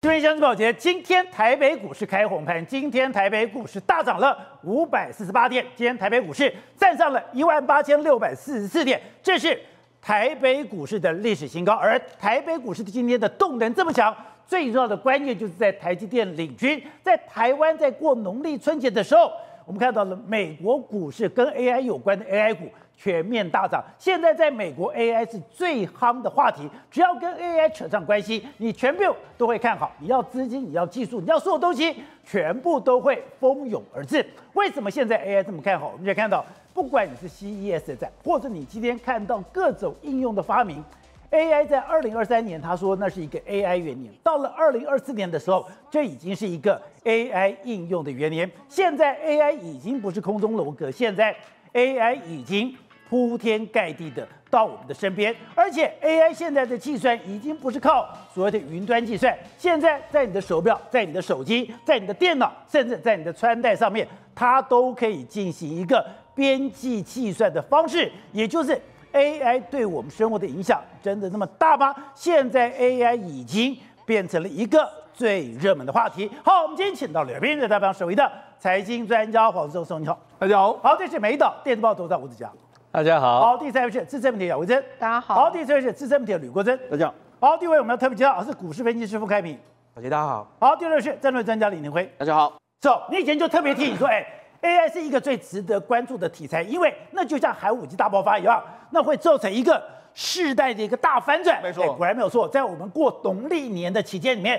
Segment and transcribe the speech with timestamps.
[0.00, 9.60] 各位乡亲宝杰，今天台北股市开红盘，今天台北股市大涨了五百四十八点，今天台北股市站上了一万八千六百四十四点，这是
[10.00, 11.72] 台北股市的历史新高。
[11.74, 14.16] 而台北股市今天的动能这么强，
[14.46, 19.32] 最重要的关键就是在台积电领军，在台湾在过农历春节的时候，
[19.66, 22.66] 我们看到了美国股市跟 AI 有关的 AI 股。
[23.00, 29.04] 全面大涨，现在在美国 AI 是最夯的话题，只要跟 AI 扯上关系，你全部
[29.36, 29.92] 都会看好。
[30.00, 34.26] 你要资金，你要技术，你要所有东西，全部都会蜂拥而至。
[34.54, 35.90] 为什么现在 AI 这么看好？
[35.92, 40.82] 我们就看到，不管你是 CES 的展，或者你今天看到各种应用的发明
[41.30, 48.50] ，AI 在二零二三年他说那是一个 AI 元年，到了二零二四年的时候，这已经是一个 AI 应用的元年。
[48.68, 51.32] 现在 AI 已经不是空中楼阁，现在
[51.72, 52.76] AI 已经。
[53.08, 68.10] 铺天盖地的到我们的身边，而且 AI 现在的计算已经不是靠所谓的云端计算，现在在你的手表、在你的手机、在你的电脑，甚至在你的穿戴上面，它都可以进行一个边际计算的方式。
[68.32, 68.78] 也就是
[69.12, 71.94] AI 对我们生活的影响真的那么大吗？
[72.14, 76.30] 现在 AI 已经变成了一个最热门的话题。
[76.44, 80.74] 好，我们今天请到了编者代表首位的财经专家黄世聪，你好，大家好。
[80.82, 82.50] 好，这是美岛电子报头条吴子嘉。
[82.90, 87.06] 大家好，好，第三位是资深媒体姚维珍，大家好，好，第四位是资深媒体吕国珍，大家
[87.38, 89.58] 好，好，第五位我们要特别介绍是股市分析师傅开平，
[89.94, 94.26] 大家好，好，第六位是战略专家李宁辉，大家好，走，你以前就特别提你说，哎
[94.62, 99.82] ，AI 是一个最值得关注的题材，因为那就像海武纪大爆发一样，那会造成一个
[100.14, 104.58] 世代的一个大翻转，没错，果然没有错，在我们过农历年的期间里面，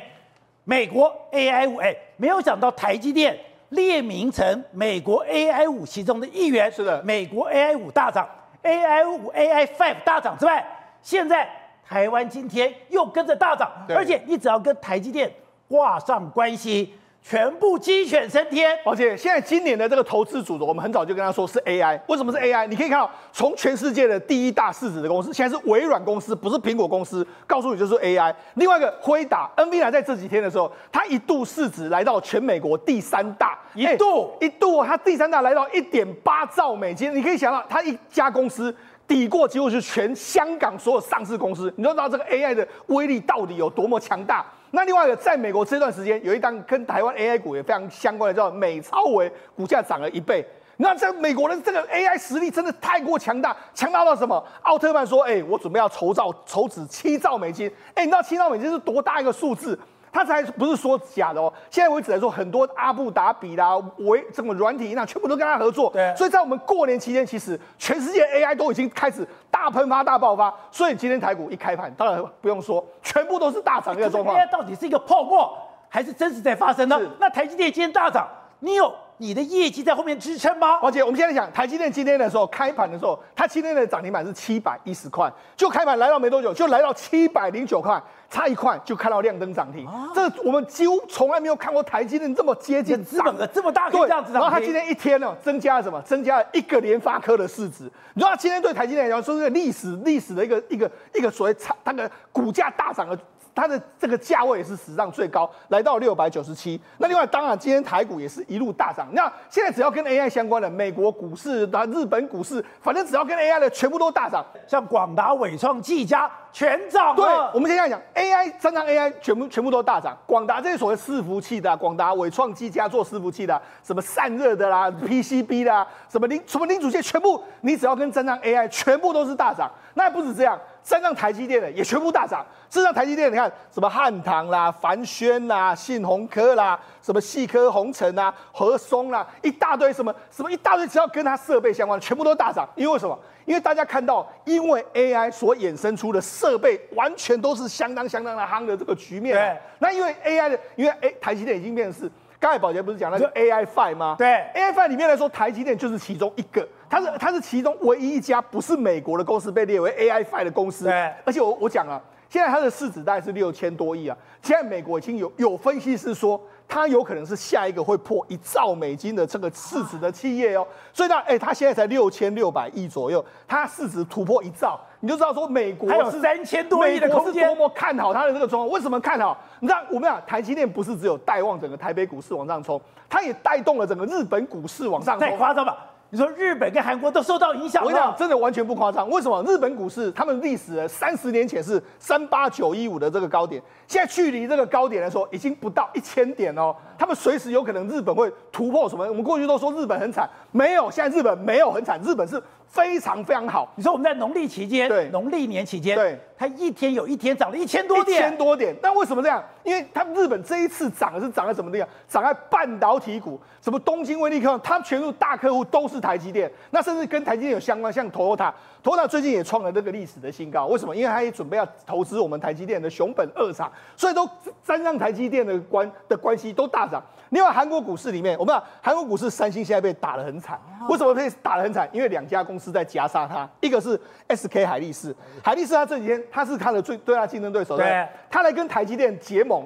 [0.66, 3.36] 美国 AI 五，哎，没有想到台积电
[3.70, 8.28] 列名成美国 AI 五其中的一员，是的，美国 AI 五大涨。
[8.61, 10.66] AI 五、AI Five 大涨之外，
[11.02, 11.50] 现在
[11.88, 15.31] 台湾今天又跟着大涨，而且你只要跟台积电
[15.67, 16.94] 挂上关系。
[17.22, 22.00] 全部鸡犬升天，而且现在今年的这个投资组合，我们很早就跟他说是 AI。
[22.08, 22.66] 为什么是 AI？
[22.66, 28.33] 你可以看到，从全世界的第一大市值的公司，现在是微软公司，不是苹果公司，告诉你就是 AI。
[28.55, 37.14] 另外一个辉达，NVIDIA 在这几天的时候，它一度市值来到全美国第三大，一度一度它第三大来到一点八兆美金。
[37.14, 38.76] 你可以想到，它一家公司
[39.08, 44.44] 抵过几乎是全香港所有上市公司，你就知道这个 AI 的威力到底有多么强大。
[44.72, 50.46] 那另外一个，在美国这段时间，有一档跟台湾 AI 股也非常相关的，叫美超维，股价涨了一倍。
[50.78, 54.42] 那在美国的这个 AI 实力真的太过强大，强大到什么？
[54.62, 59.78] 奥特曼说：“哎，我准备要筹造筹资七兆美金。”哎，你知道七兆美金是多大一个数字？
[60.11, 65.89] 他才不是说假的哦，现在为止来说，很多阿布达比啦、维这么软体银行全部都跟他合作。
[65.92, 70.53] 对，所以在我们过年期间，其实全世界 AI 都已经开始大喷发、大爆发。
[70.71, 74.36] 所以今天台股一开盘，当然不用说，全部都是大涨的状况。
[74.37, 75.52] AI 到底是一个泡沫，
[75.87, 76.99] 还是真实在发生呢？
[77.20, 78.27] 那台积电今天大涨，
[78.59, 78.93] 你有？
[79.20, 80.80] 你的业绩在后面支撑吗？
[80.82, 89.86] 而且我们现在讲台积电今天的时候开盘的时候，它今天的涨停板是七百一十块，就开盘来到没多久，就来到七百零九块，差一块就看到亮灯涨停。
[89.86, 94.32] 啊、这我们几乎从来没有看过台积电这么接近资本额这么大，对，这样子。
[94.32, 96.02] 然后它今天一天呢，增加了什么？
[96.04, 97.92] 增加了一个联发科的市值。
[98.14, 103.20] 你知道它今天对台积电来讲，说是历史历史的一个一个一个所谓差，那个股价大涨的。
[103.59, 106.80] 它的这个价位也是史上最高，来到六百九十七。
[106.97, 109.08] 那另外，当然今天台股也是一路大涨。
[109.11, 114.45] 那现在只要跟 AI 相关的，美国股市、啊日本股市，反正只要跟 AI 的，全部都大涨。
[114.67, 117.15] 像广达、伟创、技嘉全涨。
[117.15, 120.17] 对，我们现在讲 AI，三张 AI 全部全部都大涨。
[120.26, 129.69] 广达这些所谓伺服器的，广达、伟创、技嘉做伺服器的，什么散热的啦、PCB 啦，什么零什么零组件，全部你只要跟真正 AI，全部都是大涨。
[129.95, 130.57] 那还不止这样。
[130.81, 142.68] 站上台积电的也全部大涨，事实上台积电你看什么汉唐啦、凡轩啦、信鸿科啦、什么细科宏成啦、和松啦，一大堆什么什么一大堆，只要跟它设备相关的，全部都大涨。
[142.75, 143.18] 因为什么？
[143.46, 149.36] 因为大家看到，因为 AI 所衍生出的设备，完全都是相当相当的夯的这个局面。
[149.36, 152.12] 对，那因为 AI 的，因为哎，台积电已经变成是。
[152.42, 154.15] 刚才宝杰不是讲那个 AI Five 吗？
[154.18, 154.25] 对
[154.56, 160.86] ，AI Five 里面来说，台积电就是其中一个，它是它是其中唯一一家不是美国的公司被列为 AI Five 的公司。
[160.86, 164.15] 对，而且我我讲了，现在它的市值大概是六千多亿啊。
[164.41, 170.65] 现在美国已经有有分析师说，它有可能是下一个会破一兆美金的这个市值的企业哦。
[170.93, 174.79] 所以呢，哎，它现在才六千六百亿左右，它市值突破一兆。
[175.01, 178.69] 你就知道说美国还有三千多亿的空间，多么看好它的这个状况？
[178.69, 179.37] 为什么看好？
[179.59, 182.79] 你知道我们讲台积电不是只有带旺整个台北股市往上冲，
[183.09, 185.27] 它也带动了整个日本股市往上冲。
[185.27, 185.77] 太夸张吧？
[186.11, 187.83] 你说日本跟韩国都受到影响？
[187.83, 189.07] 我跟你讲，真的完全不夸张。
[189.09, 189.44] 为什么？
[189.44, 196.75] 日本股市他们历史三十年前是三八九一五的这个高点，现在距离这个高点来说已经不到一千点哦。
[196.97, 199.07] 他们随时有可能日本会突破什么？
[199.07, 203.71] 我们过去都说日本很惨，没有，现在日本没有很惨，日本是非常非常好。
[203.75, 208.75] 你说我们在农历期间，对，农历年期间，对，它一天有一天涨了一千多点，一千多点。
[208.81, 209.44] 那为什么这样？
[209.63, 211.88] 因为它日本这一次涨的是涨在什么地方？
[212.07, 220.68] 涨在半导体股，什么东京威力科，它全部大客户都是台积电，那甚至跟台积电有相关，像 Toyota，Toyota 最近也创了这个历史的新高。
[220.68, 220.95] 为什么？
[220.95, 224.30] 因为它也准备要投资我们台积电的熊本二厂，所以都
[224.63, 227.04] 沾上台积电的关的关系都大涨。
[227.30, 230.60] 另外，韩国股市里面，我们讲韩国股市，三星现在被打得很惨。
[230.89, 231.88] 为什么被打得很惨？
[231.92, 239.65] 因为两家公司在夹杀他，一个是 SK 海力士，海力士他这几天他是他的最最大竞争对手，对，他来跟台积电结盟。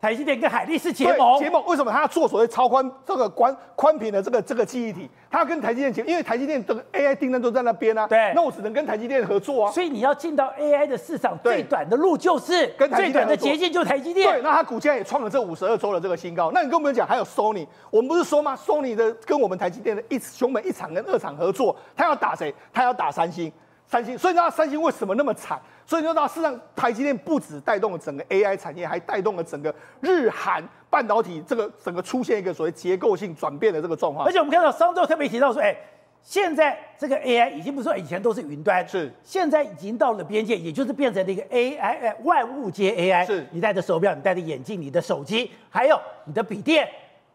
[0.00, 1.90] 台积电跟海力士结盟，结盟为什么？
[1.90, 8.06] 他要做所谓超宽这个宽宽频的这个这个记忆体，他要跟台积电结，因为台积电的 AI 订单都在那边啊。
[8.06, 9.72] 对，那我只能跟台积电合作啊。
[9.72, 14.30] 所以你要进到 AI 的市场，最短的路就是跟最短的捷径就是台积电。
[14.30, 16.52] 对，那它股价也创了这五十二周的这个新高。
[16.52, 22.54] 那你跟我们讲，还有 Sony，我们不是说吗？Sony 的跟我们台积电的一熊本一厂跟二厂合作，他要打谁？
[22.72, 23.52] 他要打三星。
[23.88, 25.58] 三星，所以你知道三星为什么那么惨？
[25.86, 34.26] 所以你知道，事实上台积电不止带动了整个 AI 产业，还带动了整个日韩半导体这个整个出现一个所谓结构性转变的这个状况。
[34.26, 35.74] 而且我们看到商周特别提到说，哎，
[36.22, 43.24] 现在这个 AI 已经不是说以前都是云端，是现在已经到了边界，也就是变成了一个 AI，哎，万物皆 AI。
[43.24, 46.86] 是你戴着手表，你戴着眼镜，你的手机，还有你的笔电，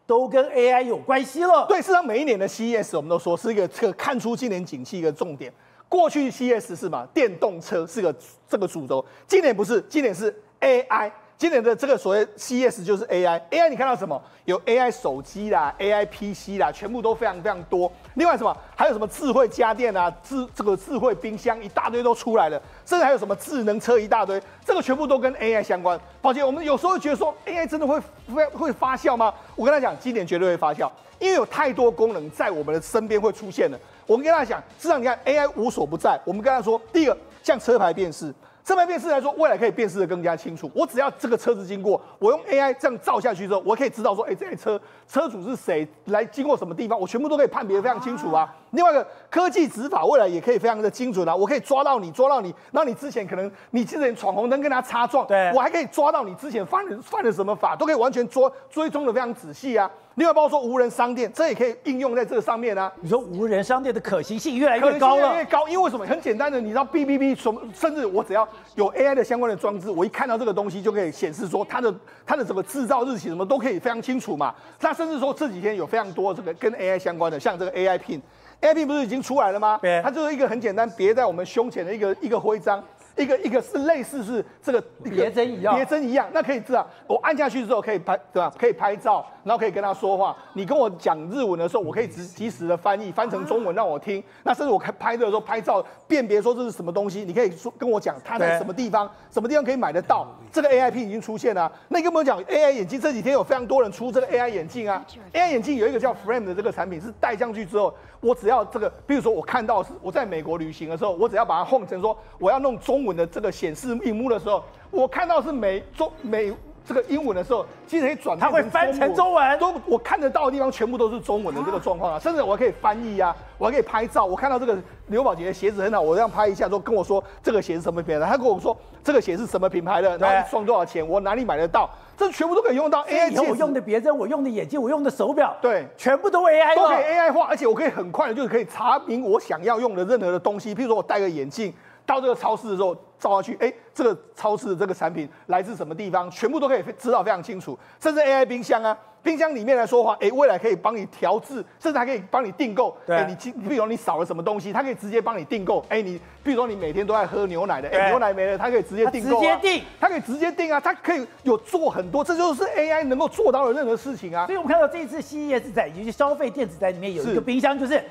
[0.06, 1.66] 都跟 AI 有关系了。
[1.68, 5.52] 对，事实上每一年的 CES 我们都说是一个这个看出今年景气一个重点。
[5.88, 7.06] 过去 CS 是嘛？
[7.14, 8.14] 电动车是个
[8.48, 11.10] 这个主轴，今年不是，今年是 AI。
[11.36, 13.40] 今年的这个所谓 CS 就是 AI。
[13.50, 14.20] AI 你看到什么？
[14.44, 17.90] 有 AI 手机啦，AI PC 啦，全部都非常非常多。
[18.14, 18.56] 另外什么？
[18.76, 20.08] 还有什么智慧家电啊？
[20.22, 26.00] 智这个智慧冰箱一大堆都出来了，甚至还有什么智能车一大堆，这个全部都跟 AI 相关。
[26.22, 28.00] 抱歉，我们有时候觉得说 AI 真的会
[28.32, 29.34] 会会发酵吗？
[29.56, 30.88] 我跟他讲，今年绝对会发酵，
[31.24, 33.80] 因为有太多功能在我们的身边会出现了。
[34.06, 36.20] 我们跟大家讲，市场你看 AI 无所不在。
[36.22, 38.30] 我们跟他说，第一个像车牌辨识，
[38.62, 40.70] 车牌辨识来说，未来可以辨识的更加清楚。
[40.74, 44.78] 我只要这个车子经过，我用 AI 这样照下去之后，我可以知道说，哎，这台车
[45.08, 48.52] 车主是谁，来经过什么地方，我全部都可以判别得非常清楚啊。
[48.70, 51.34] 另外一个科技执法，未来也可以非常的精准啊。
[51.34, 59.88] 我可以抓到你，抓到你，那你之前可能你之前闯红灯跟他擦撞，对，我还可以抓到你之前犯了犯了什么法，都可以完全捉追踪的非常仔细啊。
[60.16, 62.92] 另外，包括说无人商店，这也可以应用在这个上面啊。
[63.00, 66.06] 你说无人商店的可行性越来越高了，越来越高，因为为什么？
[66.06, 67.60] 很简单的，你知道 B B B 什么？
[67.74, 71.92] 甚至我只要有 AI 的相关的装置，我一看到这个东西就可以显示说它的
[72.24, 74.54] 它的什么制造日期什么都可以非常清楚嘛。
[74.78, 79.80] 那甚至说这几天有非常多这个跟 AI 相关的，像这个 AI Pin，AI Pin 不是已经出来了吗？
[80.02, 82.82] 它就是一个很简单别在我们胸前的一个一个徽章。
[83.16, 88.52] 一个一个是类似是这个别针一样，别针一样，那可以知道，我按下去之后可以拍，对吧？
[88.58, 90.36] 可以拍照，然后可以跟他说话。
[90.54, 94.22] 你跟我讲日文的时候，我可以及及时的翻译，翻成中文让我听。
[94.42, 100.26] 那甚至我开拍的时候拍照，辨别说这是什么东西，你可以说跟我讲它在什么地方，什么地方可以买得到。
[100.52, 101.70] 这个 AI Pin 已经出现了。
[101.88, 105.04] 那你跟我讲 AI 眼镜，这几天有非常多人出这个 AI 眼镜啊。
[105.32, 113.94] AI 眼镜有一个叫 Frame 的这个产品，是戴上去之后，我只要这个，比如说我看到是我在美国旅行的时候，我只要把它换成说我要弄中文的这个显示。
[114.04, 116.52] 屏幕的时候，我看到是美中美
[116.84, 124.24] 这个英文的时候，其实可以转，它会翻成中文，都我看得到的地方全部都是中文的这个状况啊，甚至我还可以翻译啊，我还可以拍照。
[124.24, 124.76] 我看到这个
[125.06, 131.88] 刘宝杰的鞋子很好，我这样拍一下，说跟我说这个鞋是什么品牌的，他跟我说这个鞋是什么品牌的，然后算多少钱，我哪里买得到，
[132.18, 133.30] 这全部都可以用到 AI。
[133.30, 141.72] 以后我用的别针，我用的眼镜，我用的手表，对，全部都 AI 都可以 AI 化，而且我可以很快的就可以查明我想要用的任何的东西，譬如说我戴个眼镜。
[142.06, 147.78] 到这个超市的时候，照下去，哎，这个超市的这个产品来自什么地方，全部都可以知道非常清楚。
[148.00, 152.94] 甚至 AI 冰箱啊，冰箱里面来说的话，哎，未来可以帮你调制，甚至还可以帮你订购。
[153.06, 155.82] 对，哎，你比如说你少了什么东西，它可以直接帮你订购。
[155.88, 159.40] 哎，你比如说你每天都在喝牛奶的，哎，牛奶没了，它可以直接订购啊。
[159.40, 164.44] 直接订，它可以直接订啊，它可以有做很多，这就是 AI 能够做到的任何事情啊。
[164.44, 168.04] 所以我们看到这一次 CES 展，就是消费电子展里面有一个冰箱，就是。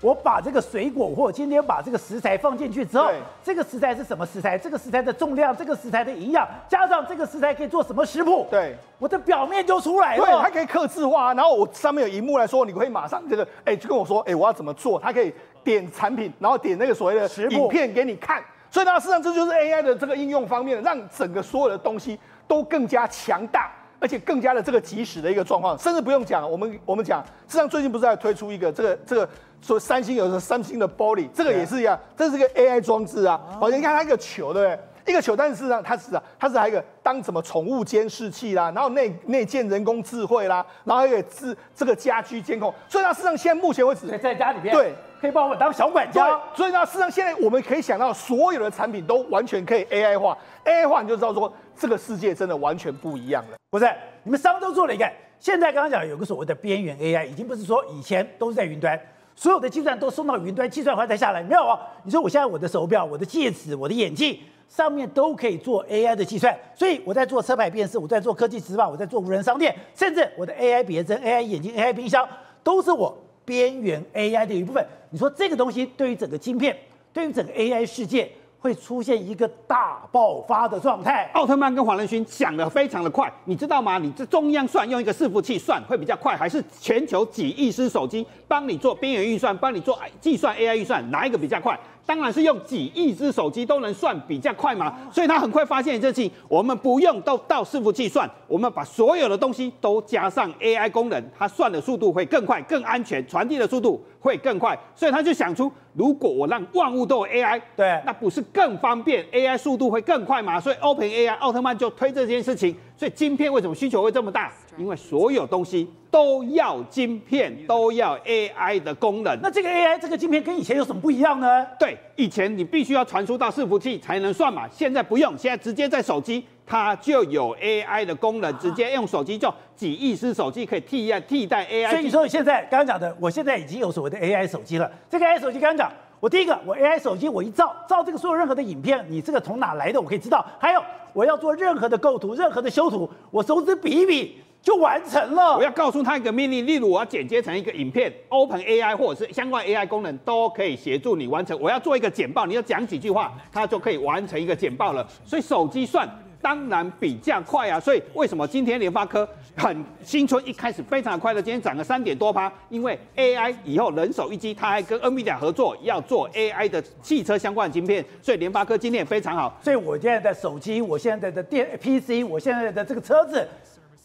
[0.00, 3.10] 我把这个水果，或今天把这个食材放进去之后，
[3.42, 4.56] 这个食材是什么食材？
[4.56, 8.46] 这个食材的重量，这个食材的营养，加上这个食材可以做什么食谱？
[8.48, 10.24] 对，我的表面就出来了。
[10.24, 15.00] 对，它可以刻字化，然后我上面有荧幕来说，你可以马上这个，哎，就跟我说，哎，我要怎么做？
[15.00, 18.42] 它可以点产品，然后点那个所谓的食谱影片给你看。
[18.70, 23.72] 所以呢，事实上这就是 AI 的这个应用方面，让整个所有的东西都更加强大。
[24.00, 29.28] 而且更加的这个及时的一个状况，甚至不用讲，我们我们讲，实际上最近不是在推出一个这个这个
[29.60, 34.80] 说三星有个三星的玻璃，这个也是一样，这是个 AI 装置啊，好，你看它一个球，对不对？
[35.08, 53.56] 一个球，但是事实上它是啊，它是还有一个当什么宠物监视器啦，然后内内建人工智慧啦，然后还有智这个家居监控，所以它事实上现在目前为止在家里面对可以帮我当小管家，所以呢事实上现在我们可以想到所有的产品都完全可以 AI 化，AI 化你就知道说这个世界真的完全不一样了。
[53.70, 53.90] 不是，
[54.22, 58.98] 你们商都做了一个，现在刚刚讲有个所谓的边缘 AI，已经不是说以前都是在云端，
[59.38, 61.78] 所有的计算都送到云端，计算完再下来，没有啊？
[62.02, 64.36] 你说我现在我的手表、我的戒指、我的眼镜。
[64.68, 72.28] 上面都可以做 AI 的计算，所以我在做车牌辨识，我在做科技执法，我在做无人商店，甚至我的 AI 别针、AI 眼镜、AI 冰箱，
[72.62, 73.16] 都是我
[73.46, 74.86] 边缘 AI 的一部分。
[75.08, 76.76] 你说这个东西对于整个晶片，
[77.14, 81.30] 对于整个 AI 世界，会出现一个大爆发的状态。
[81.34, 83.98] 奥特曼跟黄仁勋想的非常的快，你知道吗？
[83.98, 91.78] 你这中央算用一个伺服器算会比较快，还是全球几亿只手机帮你做边缘运算，帮你做计算 AI 预算，哪一个比较快？
[92.08, 110.58] 当然是用几亿只手机都能算比较快嘛，所以他很快发现一件事情，我们不用都到伺服器算，我们把所有的东西都加上 AI 功能，它算的速度会更快、更安全，传递的速度会更快，所以他就想出，如果我让万物都有 AI，对，那不是更方便，AI 速度会更快嘛？
[110.58, 114.50] 所以 OpenAI 奥特曼就推这件事情，所以晶片为什么需求会这么大？
[114.76, 119.38] 因为所有东西都要晶片，都要 AI 的功能。
[119.40, 121.64] 那这个 AI 这个晶片跟以前有什么不一样呢？
[121.78, 131.90] 对，以前你必须要传输到伺服器才能算嘛，现在不用，现在直接在手机，它就有 AI 的功能，直接用手机就几亿只手机可以替代替代 AI。
[131.90, 134.90] 所以你说现在刚刚讲的，我现在已经有所谓的 AI 手机了。
[135.08, 140.44] 这个 AI 手机刚刚讲，我第一个我 AI 手机我一照照这个所有任何的影片，你这个从哪来的我可以知道。
[140.58, 140.82] 还有
[141.12, 144.38] 我要做任何的构图、任何的修图，我手指比一比。
[144.60, 145.56] 就完成了。
[145.56, 151.58] 我要告诉他一个命令，例如我要剪接成一个影片，OpenAI 或者是相关 AI 功能都可以协助你完成。
[151.60, 155.06] 我要做一个简报，你要讲几句话，它就可以完成一个简报了。
[155.24, 156.06] 所以手机算
[156.40, 157.78] 当然比较快啊。
[157.78, 162.52] 所以为什么今天联发科很新春一开始非常快乐，今天涨了三点多趴？
[162.68, 169.58] 因为 AI 以后人手一机，它还跟 NVIDIA 合作要做 AI 的汽车相关的芯片，所以联发科今天也非常好。
[169.62, 173.46] 所以我现在的手机，我现在的电 PC，我现在的这个车子。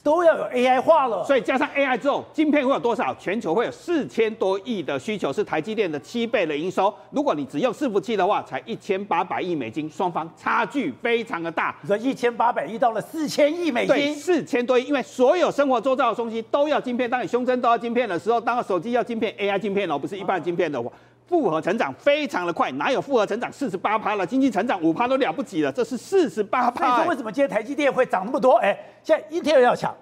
[0.03, 3.15] 都要有 AI 化了，所以加上 AI 之后，晶片会有多少？
[3.15, 6.93] 全球会有四千多亿的需求，是台积电的七倍的营收。
[7.11, 11.73] 如果你只用伺服器的话，才一千八百亿美金，双方差距非常的大。
[11.81, 17.09] 你说一千八百亿到了四千亿美金，对，四千多亿，因为所有生活周遭的东西都要晶片。
[17.09, 20.91] 当你胸针都要晶片的时候，当手机要晶片，AI 晶片哦，不是一般的晶片的话，
[21.27, 22.71] 复合成长非常的快。
[22.73, 24.25] 哪有复合成长四十八趴了？
[24.25, 26.97] 经济成长五趴都了不起了，这是四十八趴。
[26.97, 28.57] 你说为什么今天台积电会涨那么多？
[28.57, 29.95] 哎，现在一天要抢。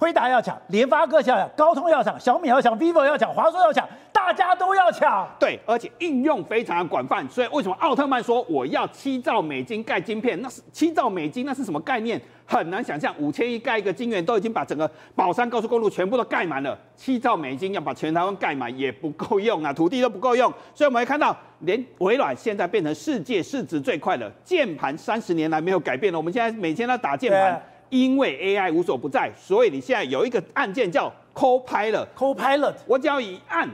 [0.00, 5.28] 辉达要抢，联发科要抢，高通要抢，小米要抢，vivo 要抢，华硕要抢，大家都要抢。
[5.38, 7.28] 对，而且应用非常的广泛。
[7.28, 10.40] 所以为什么奥特曼说我要七兆美金盖晶片？
[10.40, 12.18] 那是七兆美金，那是什么概念？
[12.46, 16.76] 很难想象，五千亿盖一个晶圆都已经把整个宝山高速公路全部都盖满了。
[16.96, 20.50] 七兆美金要把全台湾盖满也不够用啊，土地都不够用。
[20.74, 26.18] 所以我们会看到，连微软现在变成世界市值最快的键盘，三十年来没有改变了。
[26.18, 27.62] 我们现在每天都打键盘。
[27.90, 32.06] 因为 AI 无所不在，所以你现在有一个按键叫 Copilot。
[32.16, 33.68] Copilot，我只要一按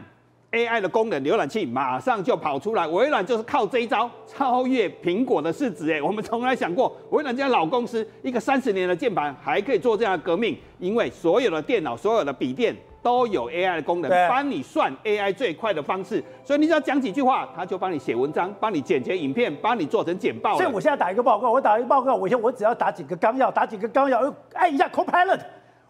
[0.52, 2.86] AI 的功能，浏览器马上就跑出来。
[2.86, 5.92] 微软就是靠这一招超越苹果的市值。
[5.92, 12.74] 哎，我们从来想过，微软这家老公司一个三十年的键盘还可以做这样的革命，因为所有的电脑、所有的笔电。
[13.06, 20.56] 都有 AI 的功能，帮你算 AI 最快的方式，所以你只要讲几句话，他就帮你写文章，帮你剪辑影片，帮你做成简报。
[20.56, 25.38] 所以我现在打一个报告，我打一个报告，我现我只要打几个纲要，打几个纲要，按一下 Copilot。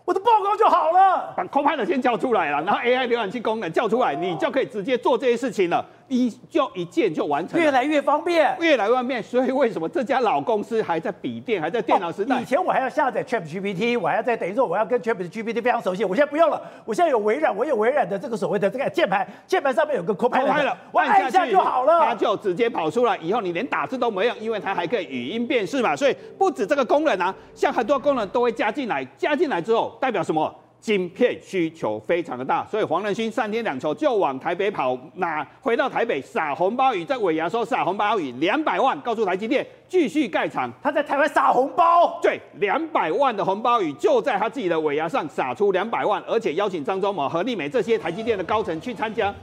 [0.04, 9.22] 我的报告就好了，把 Copilot 先叫出来了，然后 AI 浏览器功能叫出来，你就可以直接做这些事情了，一就一键就完成，越来越方便，越来越方便。
[9.22, 12.40] 所以为什么这家老公司还在笔电，还在电脑时代？
[12.40, 25.96] 以前我还要下载 ChatGPT，我还要在等于说我要跟 ChatGPT 非常熟悉，我现在不用了，我现在有微软，我有微软的这个所谓的这个键盘，键盘上面有个 Copilot，我按一下就好了，它就直接跑出来，以后你连打字都没用，因为它还可以语音辨识嘛。
[25.96, 30.54] 所以不止这个功能啊，像很多功能都会加进来，加进来之后代表什么？
[30.80, 40.70] 晶片需求非常的大，所以黄仁勋三天两头就往台北跑，那回到台北撒红包雨，在尾牙说撒红包雨两百万，告诉台积电继续盖厂。
[40.82, 49.34] 他在台湾撒红包，对，两百万的红包雨就在他自己的尾牙上撒出两百万，而且邀请张忠谋、何立美这些台积电的高层去参加。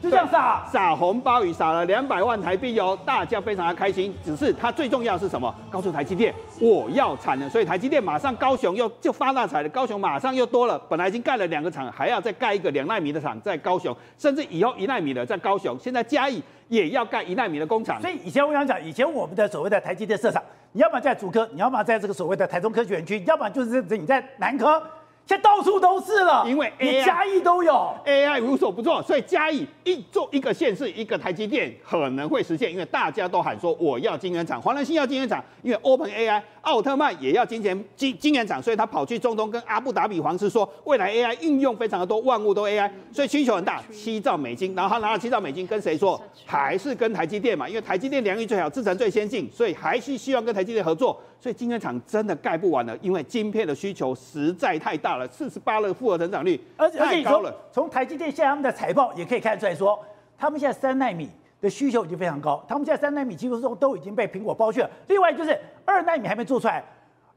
[0.00, 4.14] 就这样撒撒红包雨，撒了两百万台币哦，大家非常的开心。
[4.24, 5.52] 只是它最重要的是什么？
[5.70, 18.00] 告诉台积电，我要产能，所以台积电马上高雄又就发大财了，高雄马上又多了，本来已经盖了两个厂，还要再盖一个两纳米的厂在高雄，甚至以后一纳米的在高雄，现在嘉义也要盖一纳米的工厂。
[18.00, 20.40] 所以以前我想讲，以前我们的所谓的台积电设厂，
[20.72, 24.80] 你要么在竹科，你要么在这个所谓的台中科学园区，要么就是你在南科。
[25.28, 27.94] 现在到处都是了，因为 AI, 你嘉义都有。
[28.06, 46.20] AI 无所不做，所以嘉义一做一个县市一个台积电可能会实现，因为大家都喊说我要晶圆厂，华南新要晶圆厂，因为 OpenAI 奥特曼也要金钱金金圆厂，所以他跑去中东跟阿布达比皇室说，未来 AI 应用非常的多，万物都 AI，所以需求很大，七兆美金，然后他拿了七兆美金跟谁说？
[46.44, 51.18] 还是跟台积电嘛，因为台积电良率最好，制程最先进，所以还是希望跟台积电合作。
[51.40, 57.54] 所以晶圆厂真的盖不完了，因为晶片的需求实在太大了，四十八的复合成长率而且太高了。
[57.72, 59.98] 从台积电现在他们的财报也可以看出来说，
[60.36, 64.90] 他们现在三纳米的需求已经非常高，他们现在三纳米技术中都已经被苹果包去了。
[65.08, 66.84] 另外就是二纳米还没做出来。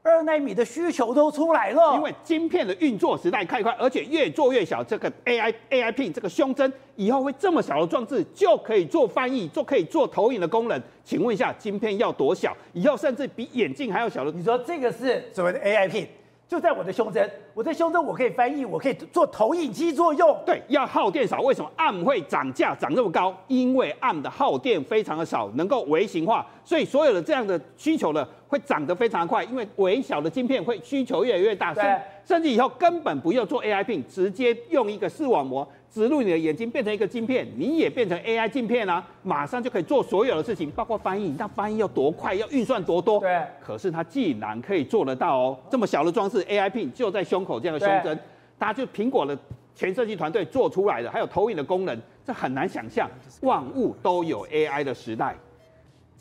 [0.04, 4.82] 二纳米的需求都出来了，因为晶片的运作时代太快，而且越做越小。
[4.82, 10.82] 这个 AI AI Pin 这个胸针以后会这么小的装置就可以做翻译，就可以做投影的功能。
[11.04, 12.52] 请问一下，晶片要多小？
[12.72, 14.32] 以后甚至比眼镜还要小的？
[14.32, 16.06] 你说这个是所谓的 AI Pin？
[16.52, 20.38] 就在我的胸针，我在胸针我可以翻译，我可以做投影机作用。
[20.44, 21.40] 对，要耗电少。
[21.40, 23.34] 为什么暗会涨价涨这么高？
[23.48, 29.42] 因为暗的耗电非常的少，能够微型化，所以所有的这样的需求呢，会涨得非常快。
[29.44, 35.66] 因为微小的晶片会需求越来越大，甚甚至以后根本不用做 AI Pin，直接用一个视网膜。
[35.90, 41.34] 植入你的眼睛变成一个晶片，你也变成 AI 晶片啊，马上就可以做所有的事情，包括翻译。
[41.38, 43.20] 那翻译要多快，要运算多多。
[43.20, 43.42] 对。
[43.62, 48.18] 可是它竟然可以做得到哦，这么小的装置 AI Pin 就在胸口这样的胸针，
[48.58, 49.36] 大家就苹果的
[49.74, 51.94] 全设计团队做出来的，还有投影的功能，
[52.24, 53.06] 这很难想象，
[53.42, 55.36] 万物都有 AI 的时代，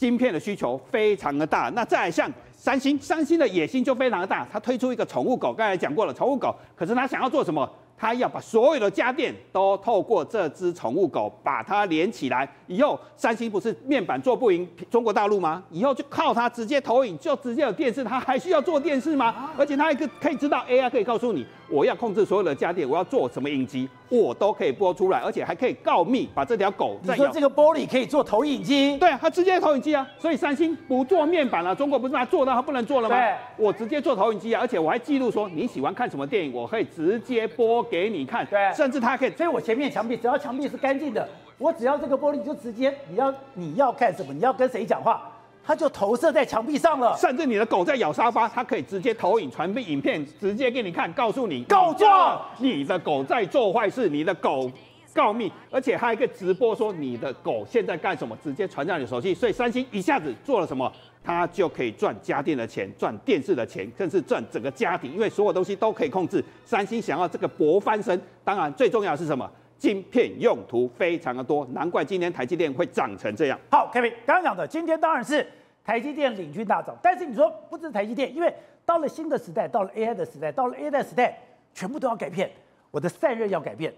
[0.02, 1.72] 晶片的需求非常的大。
[1.76, 7.70] 那再像三星，三星的野心就非常的大，它推出一个宠物狗，刚才讲过了，宠物狗，可是它想要做什么？
[7.96, 15.64] 他要把所有的家电都透过这只宠物狗把它连起来，以后三星不是面板做不赢中国大陆吗？
[15.70, 19.52] 以后就靠它直接投影，就直接有电视，它还需要做电视吗？
[19.56, 26.98] 而且它还可可以知道 AI 可以告诉你，我要控制所有的家电，我要做什么影集，我都可以播出来，而且还可以告密，把这条狗。
[27.02, 28.98] 你说这个玻璃可以做投影机？
[28.98, 33.16] 对啊，它直接投影机啊，所以三星不做面板了，中国不是把它做到它不能做了吗？
[33.16, 38.46] 对，我直接做投影机啊，而且我还记录说你喜欢看什么电影，我可以直接播给你看。
[38.46, 38.72] 对。
[38.76, 45.32] 甚至它可以，所以我前面墙壁只要墙壁是干净的，我只要这个玻璃就直接，你要你要干什么，你要跟谁讲话，
[45.64, 47.16] 它就投射在墙壁上了。
[47.18, 54.72] 甚至你的狗在咬沙发，它可以直接投影传递影片，直接给你看，告诉你告状，你的狗在做坏事，你的狗
[55.14, 59.34] 告密，而且还可以直播说你的狗现在干什么，直接传到你的手机。
[59.34, 60.92] 所以三星一下子做了什么？
[61.24, 66.44] 他就可以赚家电的钱，赚电视的钱，更是赚整个家庭，因为所有东西都可以控制。
[66.66, 69.48] 三星想要这个博翻身，当然最重要的是什么？
[69.82, 73.60] 晶片用途非常的多，难怪今天台积电会涨成这样。
[73.72, 75.44] 好，Kevin 刚刚讲的，今天当然是
[75.84, 78.54] 台积电领军大涨，但是你说不只是台积电，因为
[78.86, 81.36] 到了新的时代，到了 AI 的时代，到了 AI 的时代，
[81.74, 82.52] 全部都要改变。
[82.92, 83.92] 我的散热要改变，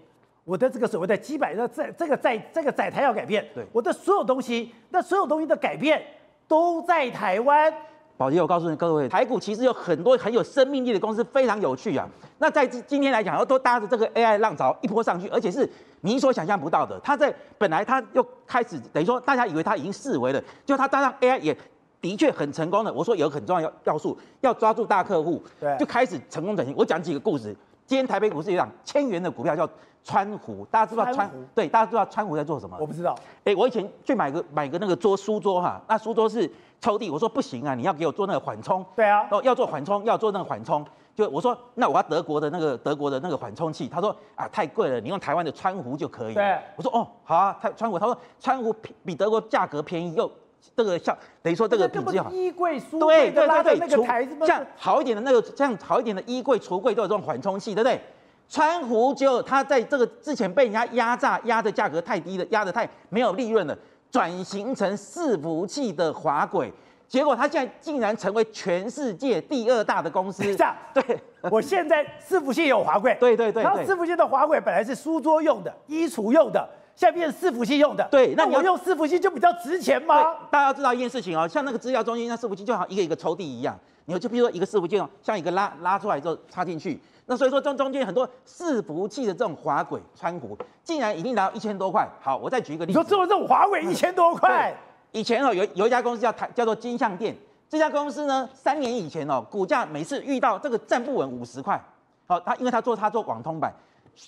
[0.44, 6.02] 我的这个所谓的基板的载这个载这个载台要改变，对，我的所有东西，那所有东西的改变。
[6.46, 7.72] 都在台湾，
[8.16, 12.08] 宝杰，我告诉你各位，台股其实有很多很有生命力的公司，非常有趣啊。
[12.38, 15.68] 那在今今天来讲，都搭着这个 AI 浪潮一波上去，而且是
[16.02, 16.98] 你所想象不到的。
[17.02, 21.56] 它在本来它又开始等于说，大家以为它已经四维了，就它搭上 AI 也
[22.00, 22.92] 的确很成功的。
[22.92, 26.72] 我说有很重要要要素，要抓住大客户，对，就开始成功转型。
[26.78, 27.56] 我讲几个故事。
[27.86, 29.68] 今天台北股市有档千元的股票叫
[30.02, 31.36] 川湖，大家知道川湖？
[31.54, 32.76] 对，大家知道川湖在做什么？
[32.80, 33.14] 我不知道。
[33.40, 38.84] 哎、欸，我以前去买个买个那个桌书桌哈，那书桌是抽屉，我说不行啊，你要给我做那个缓冲。
[38.96, 39.26] 对啊。
[39.30, 46.34] 哦，要做缓冲，要做那个缓冲，就我说那我要德国的那个德国的那个缓冲器，他说啊太贵了，你用台湾的川湖就可以。
[46.34, 46.58] 对。
[46.76, 50.30] 我说哦好啊，川川湖，他说川湖比德国价格便宜又。
[50.76, 58.00] 这个像等于说这个品质好，衣柜、书柜对对对对，那个台子像好一点的那个，像好一点的衣柜、橱柜都有这种缓冲器，对不对？
[58.48, 63.76] 川湖就它在这个之前被人家压榨，压的价格太低了，压的太没有利润了，
[64.10, 66.72] 转型成伺服器的滑轨，
[67.08, 70.42] 结果它现在竟然成为全世界第二大的公司。
[70.54, 71.18] 这样，对，
[71.50, 76.68] 我现在伺服器有滑轨，对对对，然后伺服器的滑轨本来是书桌用的、衣橱用的。
[76.96, 78.06] 现在变成伺服器用的。
[78.10, 80.22] 对，那你要那我用伺服器就比较值钱吗？
[80.22, 92.08] 对，大家要知道一件事情哦，像那个资料中心，那伺服器就好像一个一个抽屉一样，你就比如说一个伺服器哦，像一个拉拉出来之后插进去，那所以说中中间很多伺服器的这种滑轨穿壶，竟然已经达到一千多块。
[92.20, 94.74] 好，我再举一个例子，你说做这种滑轨一千多块，
[95.12, 97.34] 以前哦有有一家公司叫台叫做金像店，
[97.68, 101.82] 这家公司呢三年以前哦股价每次遇到这个站不稳五十块，
[102.26, 103.72] 好，他因为他做他做网通版，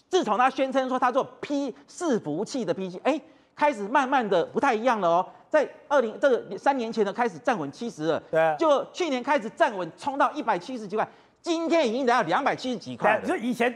[0.08, 3.20] 自从他宣称说他做 P 伺服器的 PC，哎。
[3.58, 11.08] 开始慢慢的不太一样了哦，在二零这个三年前呢，开始站稳七十了，对，就去年开始站稳，冲到一百七十几块，
[11.40, 13.18] 今天已经来到两百七十几块。
[13.18, 13.26] 了。
[13.26, 13.74] 就以前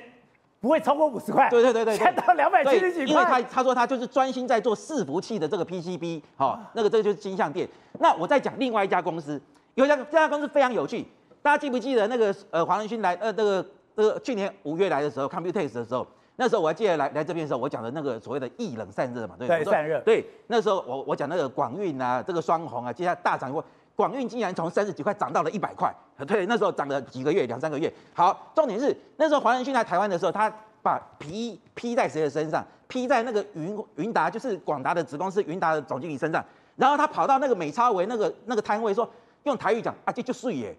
[0.60, 1.48] 不会超过五十块？
[1.48, 3.06] 对对对对，现在到两百七十几块。
[3.06, 7.66] 因为他他说他就是专心在做伺服器的这个 PCB，好、哦，那个这个就是金像店。
[8.00, 9.40] 那我再讲另外一家公司，
[9.76, 11.06] 有一家这家公司非常有趣，
[11.40, 13.66] 大家记不记得那个呃黄仁勋来呃这个
[14.00, 16.06] 这个去年五月来的时候，Computex 的时候。
[16.36, 19.62] 那时候我还记得来来这边的时候，我讲的那个所谓的液冷散热嘛，对？
[19.62, 20.00] 散热。
[20.00, 23.62] 对，那时候我我讲那个广运啊，这个双红啊，接下来大涨过，
[23.94, 25.94] 广运竟然从三十几块涨到了一百块。
[26.26, 27.92] 对，那时候涨了几个月，两三个月。
[28.14, 32.66] 好，重点是那时候黄仁勋来台湾的时候，他把皮披在谁的身上？
[32.88, 36.42] 披在那个云云达，就是广达的子公司云达的总经理身上。
[36.74, 39.06] 然后他跑到那个美超维那个那个摊位说，
[39.42, 40.74] 用台语讲啊，这就碎耶。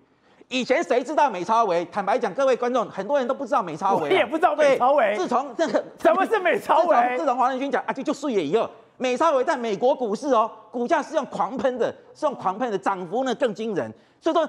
[0.52, 1.86] 以前谁知道美超维？
[1.86, 5.16] 坦白讲，各位观众，很多人都不知道美超维、啊，我也不知道美超维。
[5.16, 6.98] 自从这个 什么是美超维？
[7.18, 14.48] 自从黄仁勋讲啊，就就数月以后，美超维在美国股市哦，股价是用狂喷的，是用狂喷的，涨幅呢更惊人，所以说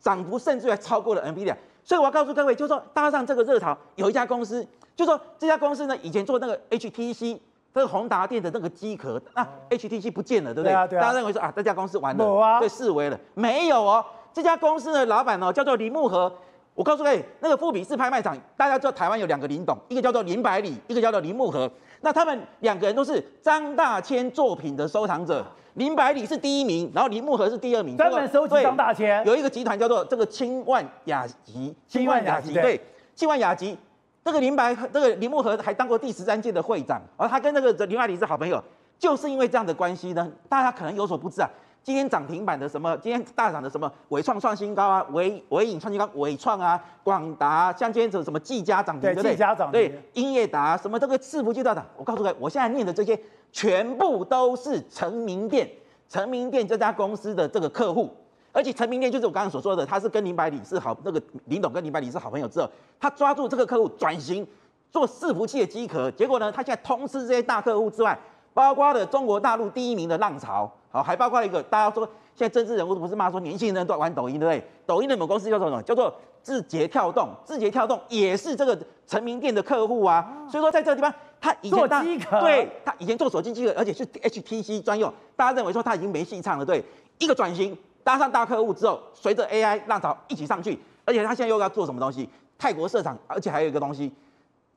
[0.00, 1.54] 涨幅甚至还超过了 NVIDIA。
[1.84, 7.38] 所以我要告诉各位，就是说搭上这个热潮，有一家公司，就是说这家公司呢，以前做那个 HTC，
[7.72, 10.72] 这个宏达电的那个机壳，那 HTC 不见了，对不对？
[10.72, 11.02] 对啊，对啊。
[11.02, 14.04] 大家认为说啊，这家公司完了，啊、对，式微了，没有哦。
[14.36, 16.30] 这家公司的老板哦，叫做林木和。
[16.74, 21.70] 我告诉各位，那个富比士拍卖场，大家知道台湾有两个林董，一个叫做林百里，一个叫做林木和。
[22.02, 25.42] 那他们两个人都是张大千作品的收藏者。
[25.76, 27.96] 林百里是第一名，然后林木和是第二名。
[27.96, 29.24] 专门收集张大千。
[29.24, 32.78] 有一个集团叫做这个千万雅集，千万雅集对，
[33.14, 33.74] 千万雅集。
[34.22, 38.62] 这个林百，这个林木和还当过第十三届的会长，而他跟那个林百里是好朋友，
[38.98, 41.48] 就是因为这样的关系呢，大家可能有所不知啊。
[41.86, 42.96] 今天涨停板的什么？
[42.96, 43.88] 今天大涨的什么？
[44.08, 49.30] 伟创创新高啊，伟伟影创新高，伟创啊，广达，像今天这什么技嘉涨停，对不对？
[49.30, 51.86] 技嘉涨停，对，英业达什么这个伺服器大涨。
[51.96, 53.16] 我告诉各位，我现在念的这些
[53.52, 55.70] 全部都是成名店，
[56.08, 58.12] 成名店这家公司的这个客户，
[58.50, 62.68] 而且成名电就是我刚刚所说的，他是跟林百里是好，那个林董跟林百里是好朋友之后，
[62.98, 64.44] 他抓住这个客户转型
[64.90, 68.18] 做伺服器的机壳，结果呢，他现在通吃这些大客户之外，
[68.52, 70.68] 包括了中国大陆第一名的浪潮。
[70.96, 74.68] 好，还包括一个，大家说现在政治人物都不是骂说年轻人都玩抖音，对不对？
[74.86, 75.82] 抖音的某公司叫做什么？
[75.82, 80.26] 叫做字节跳动，字节跳动也是这个成名店的客户啊。
[80.50, 86.64] 所以说在这个地方，他以前他对他以前做手机机壳，而且是 HTC 专用，大家认为说他已经没戏唱了。
[86.64, 86.82] 对，
[87.18, 92.26] 一个转型搭上大客户之后，随着 AI 浪潮一起上去，而且他现在又要做什么东西？
[92.56, 94.10] 泰国设厂，而且还有一个东西。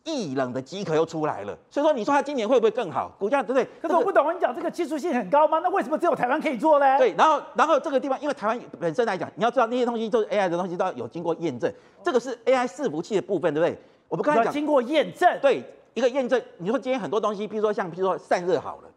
[0.05, 3.11] 液冷的饥渴又出来了，所以说你说它今年会不会更好？
[3.19, 3.67] 股价对不对？
[3.81, 5.59] 可是我不懂，你讲这个技术性很高吗？
[5.59, 6.97] 那为什么只有台湾可以做呢？
[6.97, 11.71] 对，然后然后这个地方，因为台湾本身来讲，你要知道那些东西都是 AI 的东西，都要有经过验证。
[12.03, 13.77] 这个是 AI 伺服器的部分，对不对？
[14.07, 15.61] 我们刚才讲经过验证，对
[15.93, 16.41] 一个验证。
[16.57, 18.89] 你说今天很多东西，比如说像比如说散热好了，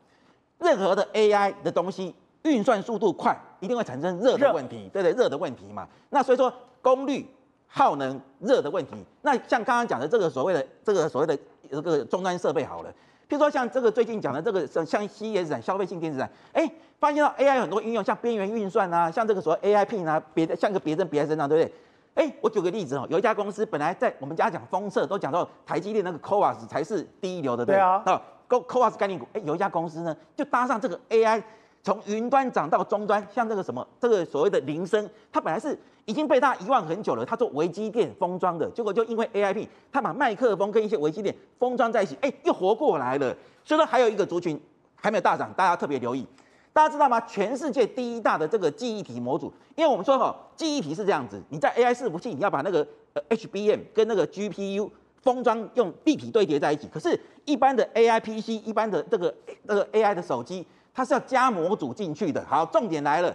[0.60, 5.86] 任何的 AI 的东西运算速度快，一定会产生热的问题，对不对，热的问题嘛。
[6.10, 7.26] 那所以说功率。
[7.74, 11.36] 耗能热的问题，那像刚刚讲的这个所谓的这个所谓的
[11.70, 12.90] 这个终端设备好了，
[13.26, 21.74] 譬如说像这个最近讲的这个像像 CES 展消费性电子展，哎，发现到 AI 有很多应用，像边缘运算啊，像这个所谓 AI Pin 啊，别的像个别针别在身上，对不对？
[22.14, 31.42] 哎，我举个例子哦，有一家公司本来在我们家讲封测都讲到台积电那个 CoWoS 才是第一流的，对，对啊，啊 CoWoS 概念股，哎，有一家公司呢就搭上这个 AI。
[31.82, 37.24] 从云端涨到终端，像这个什么，这个所谓的铃声，它本来是已经被大家遗忘很久了。
[37.24, 43.36] 它做微机电封装的，结果就因为 AIP，它把麦克风跟一些微机电封装在一起，哎，又活过来了。
[43.64, 44.60] 所以说还有一个族群
[44.94, 46.24] 还没有大涨，大家特别留意。
[46.72, 47.20] 大家知道吗？
[47.22, 54.88] 全世界第一大的这个记忆体模组，因为我们说哈，记忆体是这样子，你在 AI 伺服器，你要把那个呃 HBM 跟那个 GPU
[55.20, 59.34] 封装用立体堆叠在一起，可是，一般的 AI PC，一般的这个
[59.66, 60.64] 这个 AI 的手机。
[60.94, 62.44] 它是要加模组进去的。
[62.46, 63.34] 好，重点来了，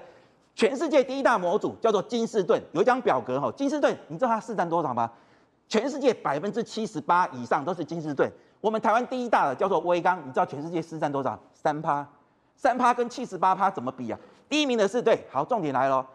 [0.56, 5.10] 全世界第一大模组叫做金士顿，有一张表格哈，金士顿，你知道它市占多少吗？
[5.68, 8.32] 全世界百分之七十八以上都是金士顿。
[8.62, 11.40] 我们台湾第一大的叫做威刚，你知道全世界市占多少？
[11.54, 12.08] 三趴，
[12.56, 14.18] 三趴跟七十八趴怎么比啊？
[14.50, 16.06] 第一名的是对，好，重点来了，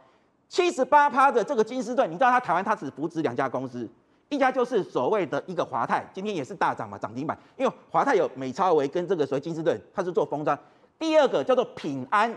[0.48, 3.88] 七十八趴的这个金士顿，你知道它台湾它只扶持两家公司，
[4.28, 10.58] 一家就是所谓的一个华泰，今天也是大涨嘛，涨停板，因为华泰有美超微跟这个所谓金士顿，它是做封装。
[11.02, 12.32] 第二个叫做品安，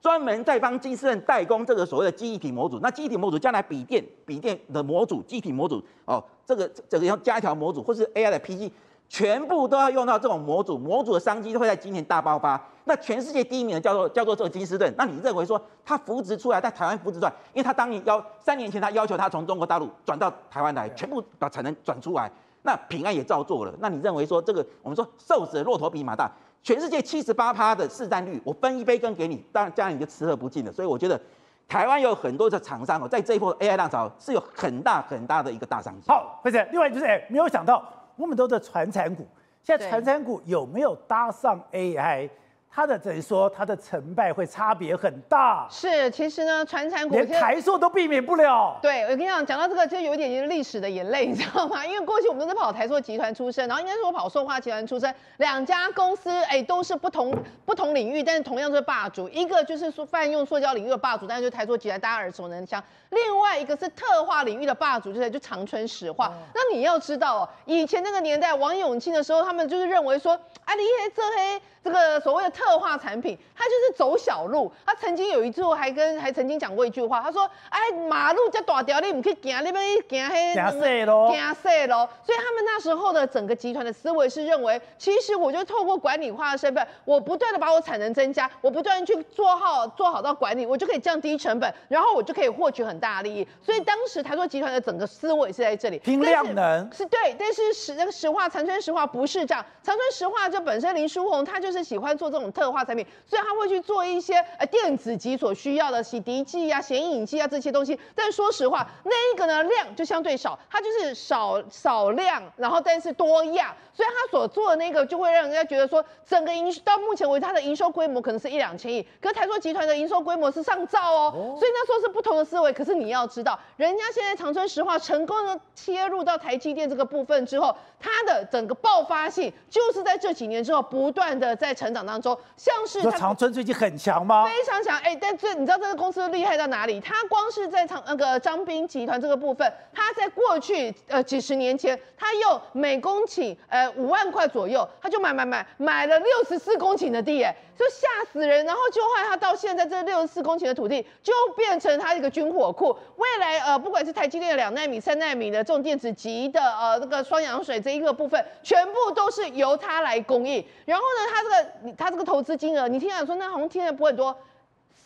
[0.00, 2.78] 专门在帮金士顿代工这个所谓的记忆体模组。
[2.80, 8.72] 那记忆体模组将来笔电、笔电的模组、记忆体模组哦，这个这个要加一条模组，或是 AI 的 PC。
[9.08, 12.60] 全部都要用到这种模组，模组的商机都会在今年大爆发。
[12.84, 22.28] 那全世界第一名的叫做叫做这个金斯顿，那你认为说他扶植出来，在台湾扶植出来，因为他当年要三年前他要求他从中国大陆转到台湾来，全部把产能转出来，
[22.62, 23.72] 那平安也照做了。
[23.78, 26.28] 那你认为说这个我们说瘦死的骆驼比马大，
[26.66, 30.72] 全世界七十八趴的市占率，我分一杯羹给你，当然这样你就吃喝不尽了。
[30.72, 31.20] 所以我觉得
[31.68, 36.08] 台湾有很多的厂商哦，在这一波 AI 浪潮是有很大很大的一个大商机。
[36.08, 37.88] 好，或者另外就是哎，没有想到。
[38.16, 39.24] 我们都在传产股，
[39.62, 42.28] 现在传产股有没有搭上 AI？
[42.76, 45.66] 它的等于说，它的成败会差别很大。
[45.70, 48.78] 是，其实呢，传产股连台塑都避免不了。
[48.82, 51.86] 对，我跟你讲，讲到这个，就有一点历史的眼泪， 你知道吗？
[51.86, 57.34] 因为过去我们都是跑台塑集团出身，然后应该是我跑塑化集团出身，两家公司哎都是不同
[57.64, 59.26] 不同领域，但是同样都是霸主。
[59.30, 66.26] 一个就是说泛用塑胶领域的霸主，但是就台塑集团大家耳熟能详；另外一个是特化领域的霸主，就是就长春石化。
[66.26, 71.62] 哦、那你要知道哦，以前那个年代，王永庆的时候，他们就是认为说，啊，你黑这黑。
[71.86, 74.72] 这个所谓的特化产品，它就是走小路。
[74.84, 81.94] 他曾经有一次还跟还曾经讲过一句话，他说：“哎，马路这大条，你不可以行，你不可以行黑，行细路，行细路。”
[82.26, 93.46] 所以他们那时候的整个集团的思维是认为，其实我就透过管理化的身份，我不断的把我产能增加，我不断去做好做好到管理，我就可以降低成本，然后我就可以获取很大的利益。
[93.62, 101.75] 所以当时台塑集团的整个思维是在这里，拼量能是，是对，但是石那个石化长春石化不是这样，长春石化就本身林书鸿他就是。
[101.76, 107.98] 是喜欢做这种特化产品，所以他会去做一些呃电子级所需要的洗涤剂啊、显影剂啊这些东西。
[108.14, 122.72] 但说实话，那一个呢量就相对少，它就是少少量，然后但是多样，所以他所做的那个就会让人家觉得说，整个营到目前为止，它的营收规模可能是一两千亿，可是台塑集团的营收规模是上兆哦，哦所以那时候是不同的思维。
[122.72, 131.65] 可是你要知道，人家现在长春石化成功的切入到台积电这个部分之后，它的整个爆发性就是在这几年之后不断的在。
[131.66, 134.44] 在成长当中，像是说长春最近很强吗？
[134.44, 137.00] 非常强，哎、欸，但这你知道这个公司厉害到哪里？
[137.00, 148.64] 它光是在长那个张斌集团这个部分，它在过去呃几十年前，它用每公顷呃五万块左右，它就买买买买了六十四公顷的地，哎，就吓死人。
[148.64, 152.96] 然后就害他到现在这六十四公顷的土地就变成他一个军火库。
[153.16, 160.64] 未来呃不管是台积电的两纳米、三纳米的这种电子级的呃那个双氧水这一个部分，全部都是由他来供应。
[160.84, 161.56] 然后呢，他这个。
[161.96, 164.36] 他这个投资金额，你听讲说那好像听的不会很多，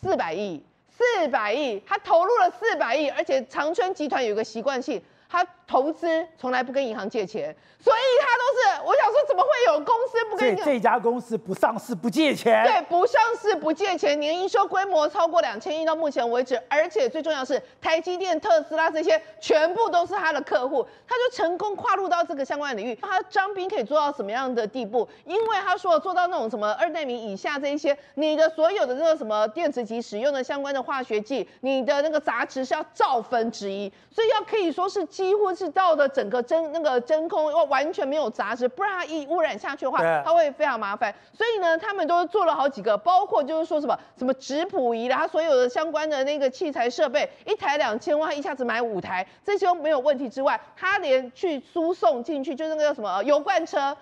[0.01, 7.55] 四百亿，四百亿，他投入了四百亿，而且长春集团有个习惯性，他投资从来不跟银行借钱。
[7.79, 10.61] 所以他都是，我想说，怎么会有公司不跟你？
[10.63, 12.63] 这家公司不上市不借钱？
[12.63, 22.95] 对，不上市不借钱，年营收规模超过两千亿到目前为止，而且最重要是台积电、特斯拉这些全部都是他的客户，他就成功跨入到这个相关领域。
[23.01, 25.09] 他张斌可以做到什么样的地步？
[25.25, 41.13] 因为他说做到那种什么二代米以下这一些，你的所有的那个什么电子级使用的相关的化学剂，你的那个杂质是要兆分之一，所以要可以说是几乎是到的整个真那个真空完全没有杂质，不然它一污染下去的话，它会非常麻烦。
[41.31, 53.95] 所以呢，他们都做了好几个，包括就是说什么什么质谱仪啦，它所有的相关的那个器材设备，一台两千万，一下子买五台，这些都没有问题之外，他连去输送进去，就是那个叫什么油罐车。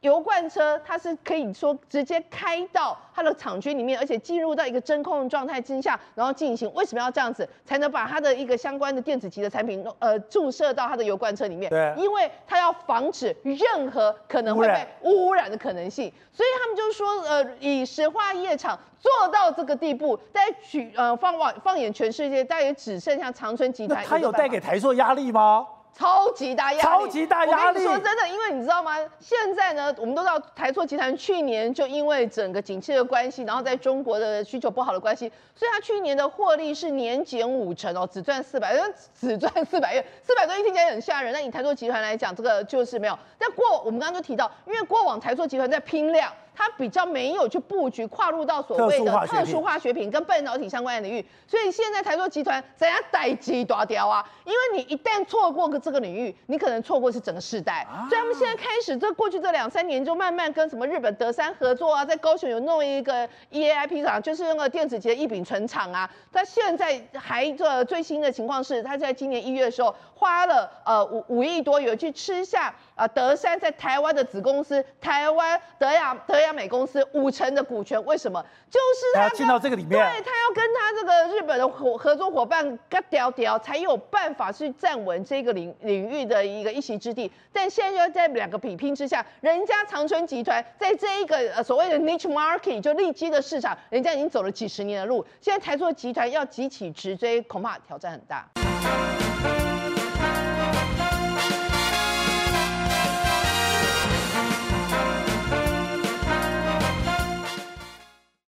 [0.00, 6.72] 油罐车它是可以说直接开到它的厂区里面，而且进入到一个真空的状态之下，然后进行。
[6.72, 7.46] 为什么要这样子？
[7.66, 11.68] 才能把它的一个相关的电子级的产品，呃，注射到它的油罐车里面。
[11.68, 11.94] 对。
[11.98, 24.02] 因为它要防止任何可能会被污染的可能性，所以他们就是说，呃，以石化业厂做到这个地步，在举呃放望放眼全世界，大概也只剩下长春集团。
[24.06, 25.66] 它有带给台塑压力吗？
[26.00, 27.66] 超级大压力，超级大压力。
[27.68, 28.96] 我跟你说真的，因为你知道吗？
[29.18, 38.74] 现在呢，我们都知道台塑集团去年就因为整个景气的关系，然后在中国的需求不好的关系，所以它去年的获利是年减五成哦，只赚四百，
[39.14, 41.34] 只赚四百亿，四百多亿听起来很吓人。
[41.34, 43.18] 那以台塑集团来讲，这个就是没有。
[43.38, 46.32] 但过我们刚刚就提到，因为过往台塑集团在拼量。
[46.60, 54.22] 它比较没有去布局跨入到所谓的特殊化学品跟半导体相关的领域，所以现在台塑集团怎样待机抓雕啊？
[54.44, 57.86] 因为你一旦错过个这个领域，你可能错过是整个世代。
[58.10, 66.10] 所以他们现在开始，这过去这两三年就慢慢跟什么日本德山合作啊，在高雄有弄一个 EAIP 厂，就是那个电子级的异丙醇厂啊。
[66.30, 72.74] 他现在还这最新的情况是，他在今年一月的时候花了呃五五亿多元去吃下。
[73.00, 78.44] 啊，德山在台湾的子公司台湾德亚德亚美公司五成的股权，为什么？
[78.68, 87.32] 就是他进到这个里面，对，他要跟他这个日本的合合作伙伴嘎屌屌，才有办法去站稳这个领领域的一个一席之地。
[87.50, 98.46] 但现在就在两个比拼之下，人家长春集团在这一个呃所谓的 niche market 就利基的市场，人家已经走了几十年的路，现在台塑集团要急起直追，恐怕挑战很大。